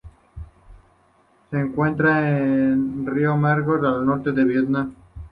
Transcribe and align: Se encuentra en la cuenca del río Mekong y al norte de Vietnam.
Se 1.51 1.59
encuentra 1.59 2.27
en 2.27 2.33
la 2.33 2.33
cuenca 2.33 3.05
del 3.05 3.15
río 3.15 3.37
Mekong 3.37 3.83
y 3.83 3.85
al 3.87 4.05
norte 4.07 4.31
de 4.31 4.43
Vietnam. 4.45 4.95